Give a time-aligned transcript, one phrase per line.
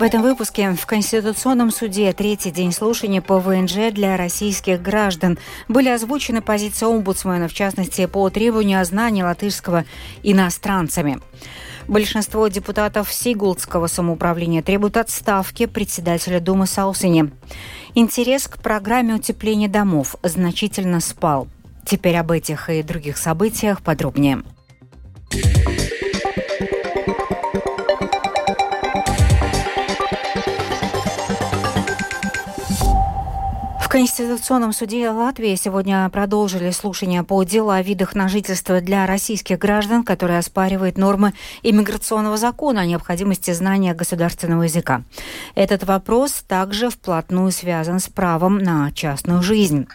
[0.00, 5.38] В этом выпуске в Конституционном суде третий день слушания по ВНЖ для российских граждан
[5.68, 9.84] были озвучены позиции омбудсмена, в частности, по требованию о знании латышского
[10.22, 11.20] иностранцами.
[11.86, 17.30] Большинство депутатов Сигулдского самоуправления требуют отставки председателя Думы Саусини.
[17.94, 21.46] Интерес к программе утепления домов значительно спал.
[21.84, 24.44] Теперь об этих и других событиях подробнее.
[33.90, 40.04] Конституционном суде Латвии сегодня продолжили слушания по делу о видах на жительство для российских граждан,
[40.04, 41.32] которые оспаривают нормы
[41.64, 45.02] иммиграционного закона о необходимости знания государственного языка.
[45.56, 49.88] Этот вопрос также вплотную связан с правом на частную жизнь.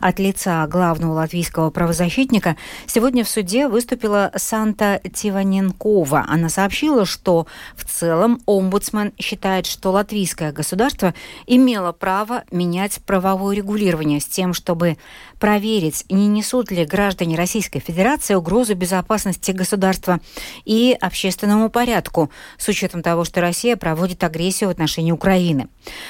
[0.00, 6.26] От лица главного латвийского правозащитника сегодня в суде выступила Санта Тиваненкова.
[6.28, 11.14] Она сообщила, что в целом омбудсмен считает, что латвийское государство
[11.46, 14.96] имело право менять правовую правовое регулирование с тем, чтобы
[15.38, 20.20] проверить, не несут ли граждане Российской Федерации угрозу безопасности государства
[20.64, 25.68] и общественному порядку, с учетом того, что Россия проводит агрессию в отношении Украины,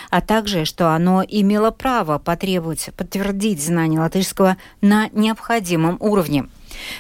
[0.09, 6.47] а также, что оно имело право потребовать подтвердить знание латышского на необходимом уровне.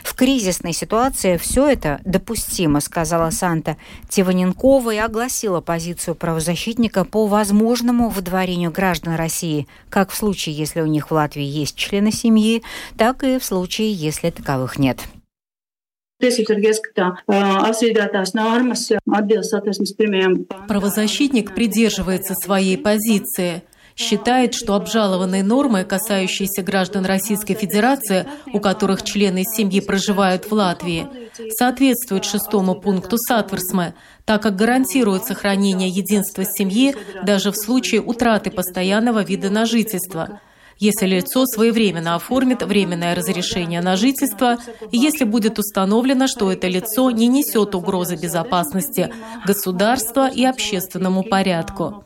[0.02, 3.76] В кризисной ситуации все это допустимо, сказала Санта
[4.08, 10.86] Тиваненкова и огласила позицию правозащитника по возможному выдворению граждан России, как в случае, если у
[10.86, 12.62] них в Латвии есть члены семьи,
[12.96, 15.00] так и в случае, если таковых нет.
[20.66, 23.62] Правозащитник придерживается своей позиции–
[23.96, 31.08] считает, что обжалованные нормы, касающиеся граждан Российской Федерации, у которых члены семьи проживают в Латвии,
[31.58, 33.94] соответствуют шестому пункту Сатверсмы,
[34.24, 36.94] так как гарантируют сохранение единства семьи
[37.24, 40.40] даже в случае утраты постоянного вида на жительство–
[40.78, 44.58] если лицо своевременно оформит временное разрешение на жительство
[44.90, 49.10] и если будет установлено, что это лицо не несет угрозы безопасности
[49.46, 52.04] государства и общественному порядку.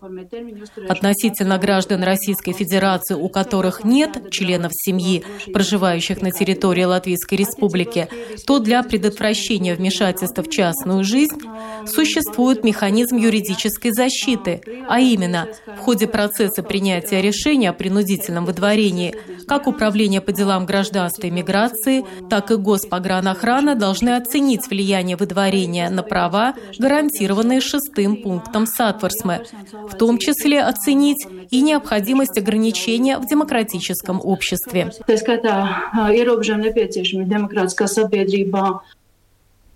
[0.89, 8.09] Относительно граждан Российской Федерации, у которых нет членов семьи, проживающих на территории Латвийской Республики,
[8.47, 11.39] то для предотвращения вмешательства в частную жизнь
[11.87, 19.15] существует механизм юридической защиты, а именно в ходе процесса принятия решения о принудительном выдворении удовлетворении.
[19.47, 26.03] Как Управление по делам гражданства и миграции, так и Госпогранохрана должны оценить влияние выдворения на
[26.03, 34.91] права, гарантированные шестым пунктом Сатворсме, в том числе оценить и необходимость ограничения в демократическом обществе.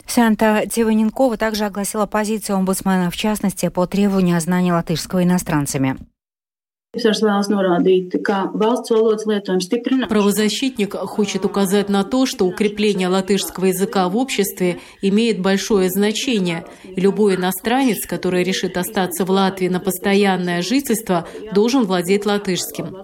[0.06, 5.96] Санта Тиваненкова также огласила позицию омбудсмена, в частности, по требованию о знании латышского иностранцами.
[10.08, 16.64] Правозащитник хочет указать на то, что укрепление латышского языка в обществе имеет большое значение.
[16.96, 22.96] любой иностранец, который решит остаться в Латвии на постоянное жительство, должен владеть латышским.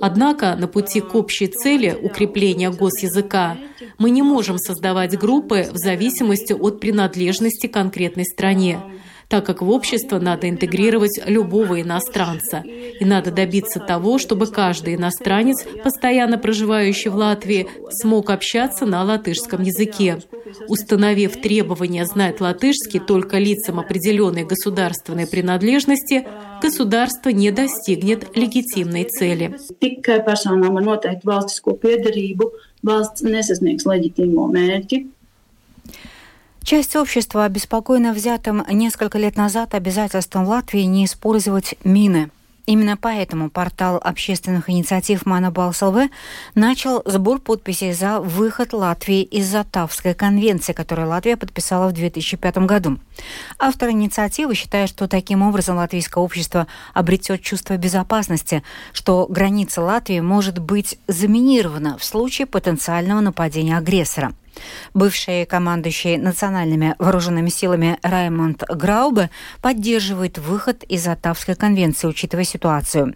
[0.00, 3.56] Однако на пути к общей цели укрепления госязыка
[3.98, 8.80] мы не можем создавать группы в зависимости от принадлежности конкретной стране
[9.28, 12.62] так как в общество надо интегрировать любого иностранца.
[12.64, 19.62] И надо добиться того, чтобы каждый иностранец, постоянно проживающий в Латвии, смог общаться на латышском
[19.62, 20.18] языке.
[20.68, 26.26] Установив требование знать латышский только лицам определенной государственной принадлежности,
[26.62, 29.56] государство не достигнет легитимной цели.
[32.84, 35.00] valsts nesasniegs leģitīmo mērķi,
[36.64, 42.30] Часть общества обеспокоена взятым несколько лет назад обязательством Латвии не использовать мины.
[42.64, 46.08] Именно поэтому портал общественных инициатив Манабалс ЛВ
[46.54, 52.98] начал сбор подписей за выход Латвии из Затавской конвенции, которую Латвия подписала в 2005 году.
[53.58, 58.62] Автор инициативы считает, что таким образом латвийское общество обретет чувство безопасности,
[58.94, 64.32] что граница Латвии может быть заминирована в случае потенциального нападения агрессора.
[64.94, 69.30] Бывший командующий национальными вооруженными силами Раймонд Граубе
[69.60, 73.14] поддерживает выход из Оттавской конвенции, учитывая ситуацию.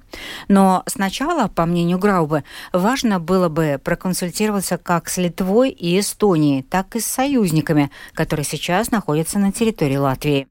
[0.48, 6.96] Но сначала, по мнению Граубе, важно было бы проконсультироваться как с Литвой и Эстонией, так
[6.96, 10.48] и с союзниками, которые сейчас находятся на территории Латвии.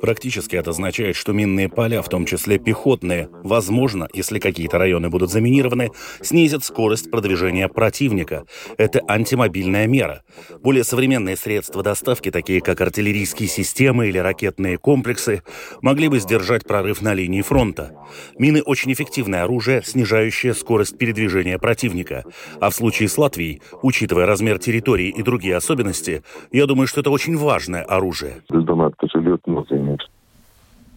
[0.00, 5.30] Практически это означает, что минные поля, в том числе пехотные, возможно, если какие-то районы будут
[5.30, 5.90] заминированы,
[6.22, 8.46] снизят скорость продвижения противника.
[8.78, 10.22] Это антимобильная мера.
[10.62, 15.42] Более современные средства доставки, такие как артиллерийские системы или ракетные комплексы,
[15.82, 17.94] могли бы сдержать прорыв на линии фронта.
[18.38, 22.24] Мины очень эффективное оружие, снижающее скорость передвижения противника.
[22.60, 27.10] А в случае с Латвией, учитывая размер территории и другие особенности, я думаю, что это
[27.10, 28.42] очень важное оружие.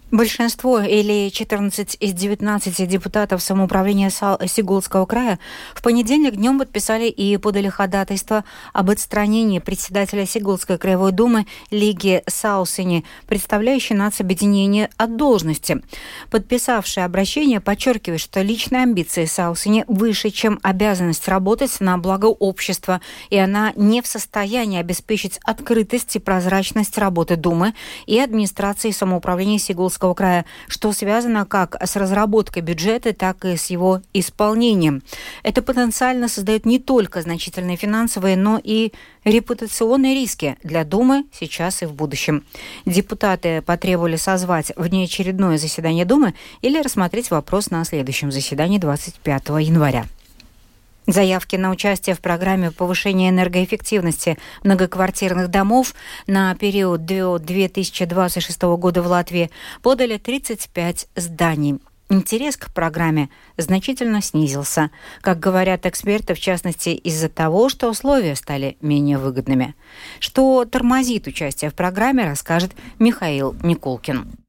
[0.09, 5.37] Большинство или 14 из 19 депутатов самоуправления Сигулского края
[5.75, 13.03] в понедельник днем подписали и подали ходатайство об отстранении председателя Сигулской краевой думы Лиги Саусини,
[13.27, 15.81] представляющей нацобъединение от должности.
[16.31, 23.37] Подписавшие обращение подчеркивает, что личные амбиции Саусини выше, чем обязанность работать на благо общества, и
[23.37, 27.73] она не в состоянии обеспечить открытость и прозрачность работы Думы
[28.05, 33.67] и администрации самоуправления Сигулского Приморского края, что связано как с разработкой бюджета, так и с
[33.67, 35.01] его исполнением.
[35.43, 41.85] Это потенциально создает не только значительные финансовые, но и репутационные риски для Думы сейчас и
[41.85, 42.43] в будущем.
[42.85, 50.05] Депутаты потребовали созвать внеочередное заседание Думы или рассмотреть вопрос на следующем заседании 25 января.
[51.07, 55.95] Заявки на участие в программе повышения энергоэффективности многоквартирных домов
[56.27, 59.49] на период до 2026 года в Латвии
[59.81, 61.79] подали 35 зданий.
[62.09, 68.77] Интерес к программе значительно снизился, как говорят эксперты, в частности из-за того, что условия стали
[68.81, 69.75] менее выгодными.
[70.19, 74.46] Что тормозит участие в программе, расскажет Михаил Никулкин.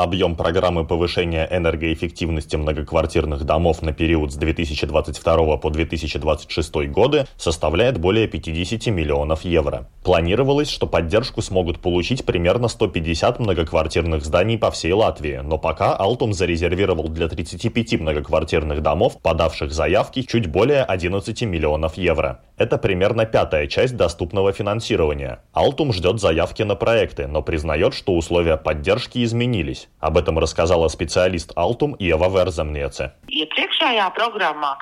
[0.00, 8.26] Объем программы повышения энергоэффективности многоквартирных домов на период с 2022 по 2026 годы составляет более
[8.26, 9.90] 50 миллионов евро.
[10.02, 16.32] Планировалось, что поддержку смогут получить примерно 150 многоквартирных зданий по всей Латвии, но пока Алтум
[16.32, 22.40] зарезервировал для 35 многоквартирных домов, подавших заявки, чуть более 11 миллионов евро.
[22.56, 25.40] Это примерно пятая часть доступного финансирования.
[25.52, 29.89] Алтум ждет заявки на проекты, но признает, что условия поддержки изменились.
[29.98, 33.12] Об этом рассказала специалист Алтум Ева Верзамнеце.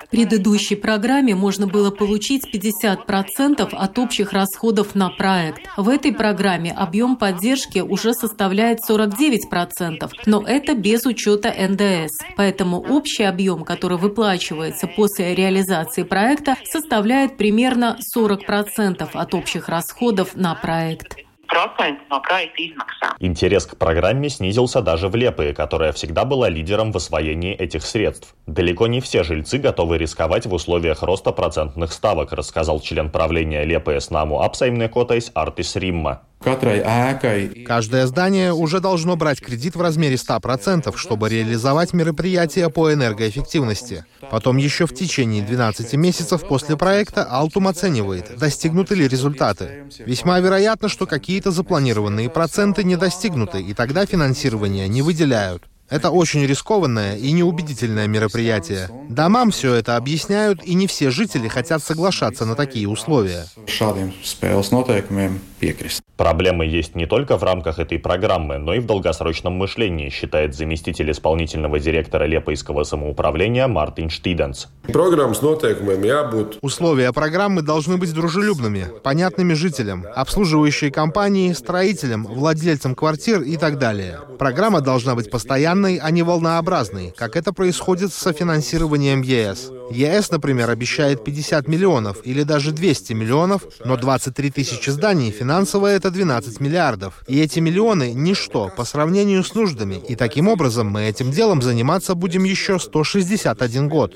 [0.07, 5.63] В предыдущей программе можно было получить 50% от общих расходов на проект.
[5.77, 12.13] В этой программе объем поддержки уже составляет 49%, но это без учета НДС.
[12.37, 20.37] Поэтому общий объем, который выплачивается после реализации проекта, составляет примерно примерно 40% от общих расходов
[20.37, 21.28] на проект.
[23.21, 28.35] Интерес к программе снизился даже в Лиепае, которая всегда была лидером в освоении этих средств.
[28.47, 34.11] Далеко не все жильцы готовы рисковать в условиях роста процентных ставок, рассказал член правления Liepājas
[34.11, 36.23] namu apsaimniekotājs Артис Римма.
[37.67, 44.05] Каждое здание уже должно брать кредит в размере 100%, чтобы реализовать мероприятия по энергоэффективности.
[44.31, 49.85] Потом еще в течение 12 месяцев после проекта Алтум оценивает, достигнуты ли результаты.
[49.99, 55.65] Весьма вероятно, что какие-то запланированные проценты не достигнуты, и тогда финансирование не выделяют.
[55.91, 58.91] Это очень рискованное и неубедительное мероприятие.
[59.09, 63.47] Домам все это объясняют, и не все жители хотят соглашаться на такие условия.
[66.17, 71.11] Проблемы есть не только в рамках этой программы, но и в долгосрочном мышлении, считает заместитель
[71.13, 74.69] исполнительного директора Лепойского самоуправления Мартин Штиденс.
[76.61, 84.19] Условия программы должны быть дружелюбными, понятными жителям, обслуживающие компании, строителям, владельцам квартир и так далее.
[84.39, 89.71] Программа должна быть постоянной, а не волнообразной, как это происходит с софинансированием ЕС.
[89.91, 96.11] ЕС, например, обещает 50 миллионов или даже 200 миллионов, но 23 тысячи зданий финансово это
[96.11, 97.25] 12 миллиардов.
[97.27, 99.95] И эти миллионы— ничто по сравнению с нуждами.
[100.07, 104.15] И таким образом мы этим делом заниматься будем еще 161 год.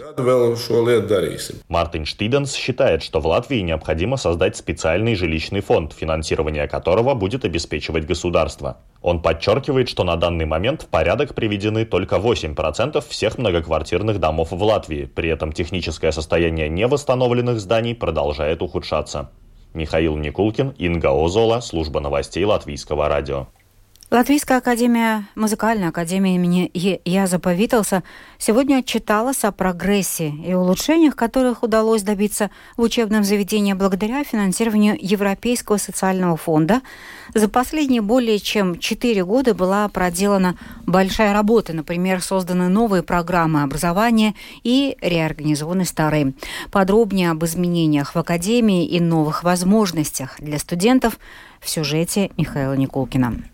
[1.69, 8.05] Мартин Штиденс считает, что в Латвии необходимо создать специальный жилищный фонд, финансирование которого будет обеспечивать
[8.05, 8.77] государство.
[9.01, 14.63] Он подчеркивает, что на данный момент в порядок приведены только 8% всех многоквартирных домов в
[14.63, 15.07] Латвии.
[15.07, 19.31] При этом техническое состояние невосстановленных зданий продолжает ухудшаться.
[19.75, 23.47] Михаил Никулкин, Инга Озола, служба новостей Латвийского радио.
[24.13, 28.03] Латвийская академия, музыкальная академия имени Язопа Витлса
[28.37, 35.79] сегодня отчиталась о прогрессе и улучшениях, которых удалось добиться в учебном заведении благодаря финансированию Европейского
[35.79, 36.83] социального фонда.
[37.33, 41.73] За последние более чем четыре года была проделана большая работа.
[41.73, 46.35] Например, созданы новые программы образования и реорганизованы старые.
[46.71, 51.19] Подробнее об изменениях в академии и новых возможностях для студентов
[51.61, 53.52] в сюжете Михаила Никулкина.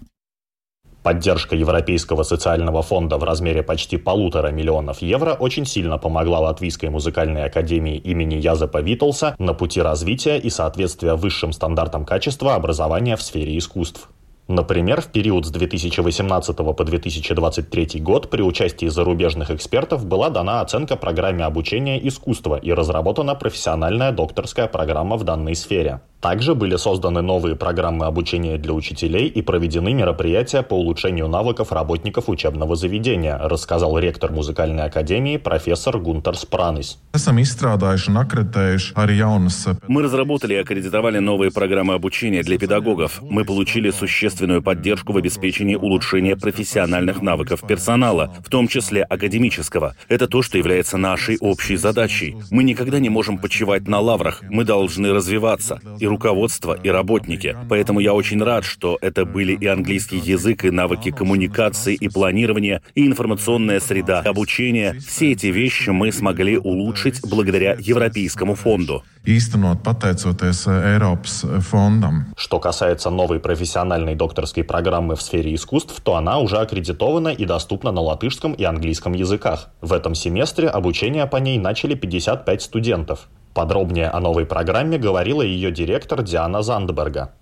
[1.03, 7.45] Поддержка Европейского социального фонда в размере почти полутора миллионов евро очень сильно помогла Латвийской музыкальной
[7.45, 13.57] академии имени Язепа Витлса на пути развития и соответствия высшим стандартам качества образования в сфере
[13.57, 14.09] искусств.
[14.49, 20.97] Например, в период с 2018 по 2023 год при участии зарубежных экспертов была дана оценка
[20.97, 26.01] программе обучения искусства и разработана профессиональная докторская программа в данной сфере.
[26.21, 32.29] Также были созданы новые программы обучения для учителей и проведены мероприятия по улучшению навыков работников
[32.29, 36.99] учебного заведения, рассказал ректор музыкальной академии профессор Гунтер Спранис.
[39.87, 43.21] Мы разработали и аккредитовали новые программы обучения для педагогов.
[43.23, 43.91] Мы получили
[44.39, 49.97] существенную поддержку в обеспечении улучшения профессиональных навыков персонала, в том числе академического.
[50.09, 52.37] Это то, что является нашей общей задачей.
[52.51, 54.43] Мы никогда не можем почивать на лаврах.
[54.49, 55.81] Мы должны развиваться.
[55.99, 57.57] И руководство, и работники.
[57.69, 62.81] Поэтому я очень рад, что это были и английский язык, и навыки коммуникации, и планирования,
[62.95, 64.95] и информационная среда, обучение.
[65.01, 69.03] Все эти вещи мы смогли улучшить благодаря Европейскому фонду.
[72.35, 77.93] Что касается новой профессиональной докторской программы в сфере искусств, то она уже аккредитована и доступна
[77.93, 79.69] на латышском и английском языках.
[79.83, 83.29] В этом семестре обучение по ней начали 55 студентов.
[83.59, 87.33] Подробнее о новой программе говорила ее директор Диана Зандберга.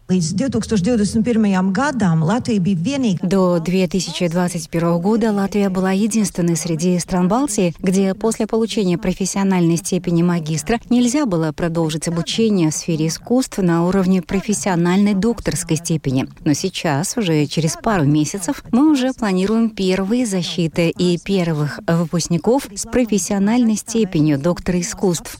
[3.22, 10.78] До 2021 года Латвия была единственной среди стран Балтии, где после получения профессиональной степени магистра
[10.90, 16.28] нельзя было продолжить обучение в сфере искусств на уровне профессиональной докторской степени.
[16.44, 22.84] Но сейчас, уже через пару месяцев, мы уже планируем первые защиты и первых выпускников с
[22.84, 25.36] профессиональной степенью доктора искусств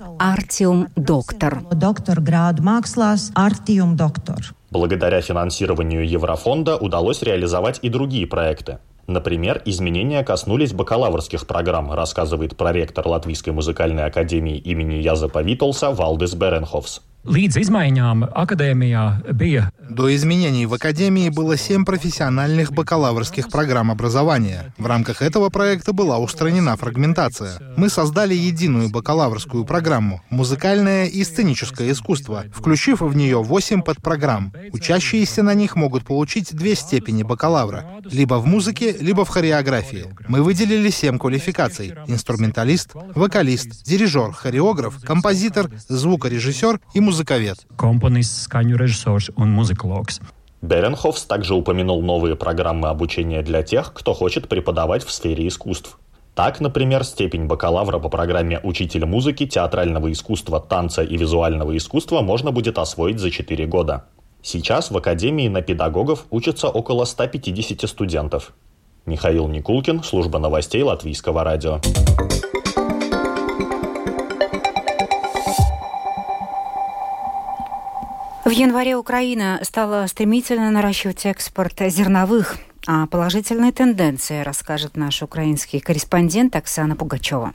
[0.67, 1.63] Артиум Доктор.
[1.71, 4.53] Доктор Град Макслас Артиум Доктор.
[4.73, 8.79] Благодаря финансированию Еврофонда удалось реализовать и другие проекты.
[9.07, 17.01] Например, изменения коснулись бакалаврских программ, рассказывает проректор Латвийской музыкальной академии имени Язепа Витолса Валдис Беренховс.
[17.27, 24.75] Līdz izmaiņām akadēmijā bija до изменений в Академии было семь профессиональных бакалаврских программ образования.
[24.79, 27.59] В рамках этого проекта была устранена фрагментация.
[27.77, 34.53] Мы создали единую бакалаврскую программу «Музыкальное и сценическое искусство», включив в нее восемь подпрограмм.
[34.73, 40.07] Учащиеся на них могут получить две степени бакалавра, либо в музыке, либо в хореографии.
[40.29, 47.67] Мы выделили семь квалификаций— инструменталист, вокалист, дирижер, хореограф, композитор, звукорежиссер и музыковед.
[47.79, 50.21] Компонист, сканю режиссер и музык Clocks.
[50.61, 55.99] Беренхофс также упомянул новые программы обучения для тех, кто хочет преподавать в сфере искусств.
[56.35, 62.53] Так, например, степень бакалавра по программе «Учитель музыки, театрального искусства, танца и визуального искусства» можно
[62.53, 64.05] будет освоить за 4 года.
[64.43, 68.53] Сейчас в Академии на педагогов учатся около 150 студентов.
[69.07, 71.81] Михаил Никулкин, служба новостей Латвийского радио.
[78.47, 82.57] В январе Украина стала стремительно наращивать экспорт зерновых.
[82.87, 87.53] О положительной тенденции расскажет наш украинский корреспондент Оксана Пугачева.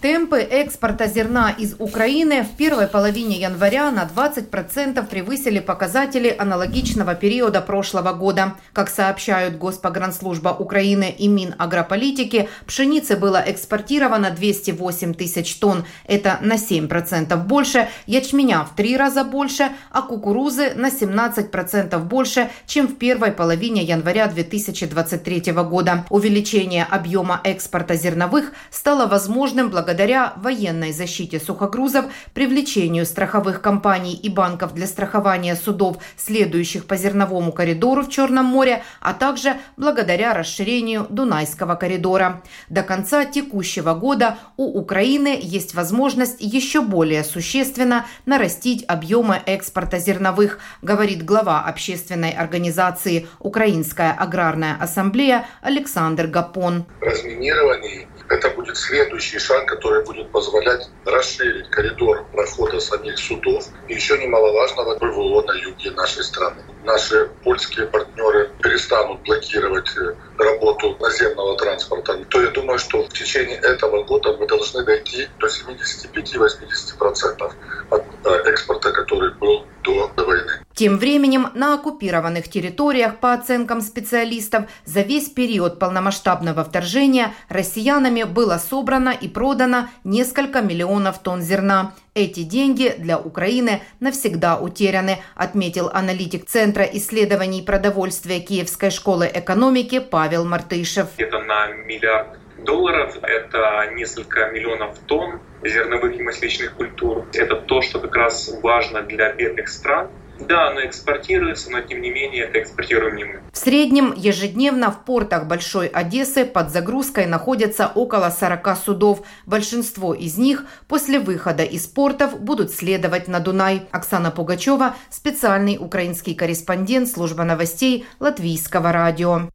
[0.00, 7.60] Темпы экспорта зерна из Украины в первой половине января на 20% превысили показатели аналогичного периода
[7.60, 8.54] прошлого года.
[8.72, 17.36] Как сообщают Госпогранслужба Украины и Минагрополитики, пшеницы было экспортировано 208 тысяч тонн, это на 7%
[17.36, 23.82] больше, ячменя в три раза больше, а кукурузы на 17% больше, чем в первой половине
[23.82, 26.06] января 2023 года.
[26.08, 34.28] Увеличение объема экспорта зерновых стало возможным благодаря благодаря военной защите сухогрузов, привлечению страховых компаний и
[34.28, 41.08] банков для страхования судов, следующих по зерновому коридору в Черном море, а также благодаря расширению
[41.10, 42.40] Дунайского коридора.
[42.68, 50.60] До конца текущего года у Украины есть возможность еще более существенно нарастить объемы экспорта зерновых,
[50.82, 56.84] говорит глава общественной организации «Украинская аграрная ассамблея» Александр Гапон.
[57.00, 63.64] Разминирование Это будет следующий шаг, который будет позволять расширить коридор прохода самих судов.
[63.88, 66.62] И еще немаловажного ПВО на юге нашей страны.
[66.84, 73.56] Наши польские партнеры перестанут блокировать э, работу наземного транспорта, то я думаю, что в течение
[73.56, 77.52] этого года мы должны дойти до 75-80%
[77.90, 80.52] от э, экспорта, который был до войны.
[80.74, 88.58] Тем временем на оккупированных территориях, по оценкам специалистов, за весь период полномасштабного вторжения россиянами было
[88.58, 91.92] собрано и продано несколько миллионов тонн зерна.
[92.14, 100.44] Эти деньги для Украины навсегда утеряны, отметил аналитик Центра исследований продовольствия Киевской школы экономики Павел
[100.44, 101.08] Мартышев.
[101.16, 107.26] Это на миллиард долларов, это несколько миллионов тонн зерновых и масличных культур.
[107.34, 110.10] Это то, что как раз важно для бедных стран,
[110.48, 113.40] да, оно экспортируется, но тем не менее это экспортируем не мы.
[113.52, 119.22] В среднем ежедневно в портах Большой Одессы под загрузкой находятся около 40 судов.
[119.46, 123.88] Большинство из них после выхода из портов будут следовать на Дунай.
[123.90, 129.50] Оксана Пугачева, специальный украинский корреспондент службы новостей Латвийского радио.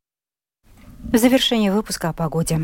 [1.12, 2.62] В завершение выпуска о погоде.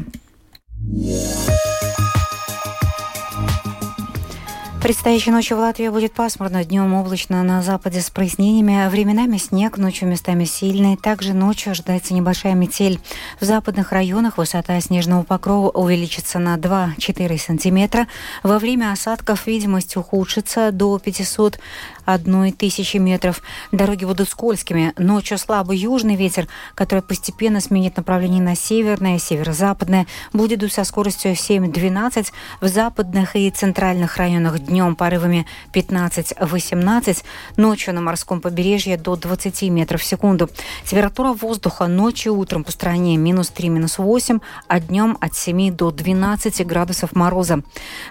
[4.92, 10.10] Предстоящей ночью в Латвии будет пасмурно, днем облачно на западе с прояснениями, временами снег, ночью
[10.10, 10.98] местами сильный.
[10.98, 13.00] Также ночью ожидается небольшая метель.
[13.40, 18.10] В западных районах высота снежного покрова увеличится на 2-4 сантиметра.
[18.44, 21.58] Во время осадков видимость ухудшится до 500
[22.04, 23.42] одной тысячи метров.
[23.72, 24.92] Дороги будут скользкими.
[24.98, 31.32] Ночью слабый южный ветер, который постепенно сменит направление на северное, северо-западное, будет дуть со скоростью
[31.32, 32.28] 7-12
[32.60, 37.24] в западных и центральных районах днем порывами 15-18,
[37.58, 40.50] ночью на морском побережье до 20 метров в секунду.
[40.86, 45.72] Температура воздуха ночью и утром по стране минус 3, минус 8, а днем от 7
[45.72, 47.62] до 12 градусов мороза.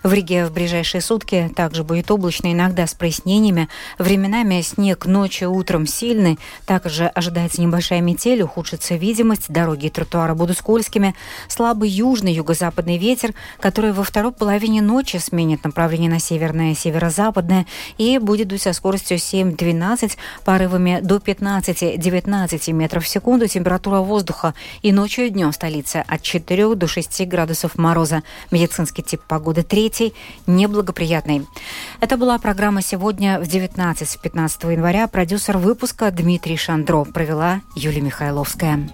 [0.03, 3.69] В Риге в ближайшие сутки также будет облачно, иногда с прояснениями.
[3.99, 6.39] Временами снег ночью и утром сильный.
[6.67, 11.15] Также ожидается небольшая метель, ухудшится видимость, дороги и тротуары будут скользкими.
[11.49, 17.67] Слабый южный юго-западный ветер, который во второй половине ночи сменит направление на северное северо-западное
[17.99, 23.47] и будет дуть со скоростью 7-12, порывами до 15-19 метров в секунду.
[23.47, 28.23] Температура воздуха и ночью и днем в столице от 4 до 6 градусов мороза.
[28.51, 30.13] Медицинский тип погоды третий,
[30.47, 31.47] неблагоприятный.
[32.01, 38.89] Это была программа сегодня в 19 19-15 января продюсер выпуска Дмитрий Шандро провела Юлия Михайловская.